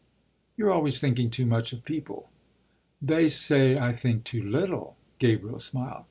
"You're 0.57 0.71
always 0.71 0.99
thinking 0.99 1.29
too 1.29 1.45
much 1.45 1.73
of 1.73 1.85
'people.'" 1.85 2.27
"They 2.99 3.29
say 3.29 3.77
I 3.77 3.91
think 3.93 4.23
too 4.23 4.41
little," 4.41 4.97
Gabriel 5.19 5.59
smiled. 5.59 5.99